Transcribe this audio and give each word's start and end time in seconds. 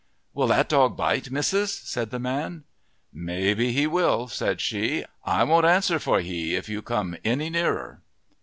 "Will 0.33 0.47
that 0.47 0.67
dog 0.69 0.97
bite, 0.97 1.29
missus?" 1.29 1.71
said 1.71 2.09
the 2.09 2.17
man. 2.17 2.63
"Maybe 3.13 3.71
he 3.71 3.85
will," 3.85 4.27
said 4.27 4.59
she. 4.59 5.05
"I 5.25 5.43
won't 5.43 5.67
answer 5.67 5.99
for 5.99 6.21
he 6.21 6.55
if 6.55 6.67
you 6.67 6.81
come 6.81 7.15
any 7.23 7.51
nearer." 7.51 8.01